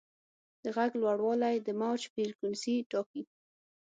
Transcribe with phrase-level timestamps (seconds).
[0.63, 3.21] د غږ لوړوالی د موج فریکونسي ټاکي.